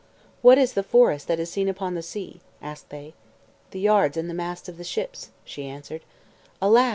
"What 0.41 0.57
is 0.57 0.73
the 0.73 0.81
forest 0.81 1.27
that 1.27 1.39
is 1.39 1.51
seen 1.51 1.69
upon 1.69 1.93
the 1.93 2.01
sea?" 2.01 2.41
asked 2.59 2.89
they. 2.89 3.13
"The 3.69 3.79
yards 3.79 4.17
and 4.17 4.27
the 4.27 4.33
masts 4.33 4.67
of 4.67 4.83
ships," 4.83 5.29
she 5.45 5.67
answered. 5.67 6.01
"Alas!" 6.59 6.89